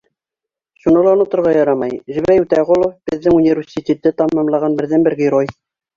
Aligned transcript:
Шуны 0.85 1.01
ла 1.07 1.11
оноторға 1.17 1.51
ярамай: 1.57 1.93
Зөбәй 2.15 2.41
Үтәғолов— 2.45 2.95
беҙҙең 3.11 3.35
университетты 3.43 4.15
тамамлаған 4.23 4.79
берҙән-бер 4.81 5.19
герой. 5.21 5.55